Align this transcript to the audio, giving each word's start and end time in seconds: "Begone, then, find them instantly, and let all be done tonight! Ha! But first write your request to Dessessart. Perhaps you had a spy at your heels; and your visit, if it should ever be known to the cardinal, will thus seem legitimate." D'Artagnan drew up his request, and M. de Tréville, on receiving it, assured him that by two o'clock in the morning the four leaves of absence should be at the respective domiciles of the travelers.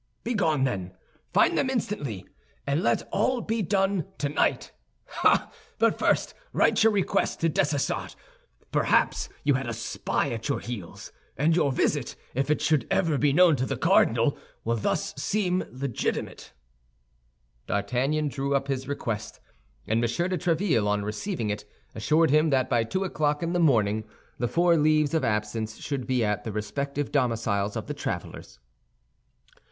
"Begone, 0.23 0.63
then, 0.63 0.93
find 1.31 1.55
them 1.55 1.69
instantly, 1.69 2.25
and 2.65 2.81
let 2.81 3.07
all 3.11 3.39
be 3.39 3.61
done 3.61 4.05
tonight! 4.17 4.71
Ha! 5.05 5.51
But 5.77 5.99
first 5.99 6.33
write 6.53 6.81
your 6.83 6.91
request 6.91 7.39
to 7.41 7.49
Dessessart. 7.49 8.15
Perhaps 8.71 9.29
you 9.43 9.53
had 9.53 9.69
a 9.69 9.73
spy 9.75 10.31
at 10.31 10.49
your 10.49 10.59
heels; 10.59 11.11
and 11.37 11.55
your 11.55 11.71
visit, 11.71 12.15
if 12.33 12.49
it 12.49 12.61
should 12.61 12.87
ever 12.89 13.19
be 13.19 13.31
known 13.31 13.55
to 13.57 13.65
the 13.67 13.77
cardinal, 13.77 14.35
will 14.63 14.75
thus 14.75 15.13
seem 15.21 15.65
legitimate." 15.71 16.51
D'Artagnan 17.67 18.27
drew 18.29 18.55
up 18.55 18.69
his 18.69 18.87
request, 18.87 19.39
and 19.85 19.97
M. 20.03 20.29
de 20.29 20.37
Tréville, 20.39 20.87
on 20.87 21.03
receiving 21.05 21.51
it, 21.51 21.63
assured 21.93 22.31
him 22.31 22.49
that 22.49 22.71
by 22.71 22.83
two 22.83 23.03
o'clock 23.03 23.43
in 23.43 23.53
the 23.53 23.59
morning 23.59 24.05
the 24.39 24.47
four 24.47 24.77
leaves 24.77 25.13
of 25.13 25.23
absence 25.23 25.77
should 25.77 26.07
be 26.07 26.25
at 26.25 26.43
the 26.43 26.51
respective 26.51 27.11
domiciles 27.11 27.75
of 27.75 27.85
the 27.85 27.93
travelers. 27.93 28.57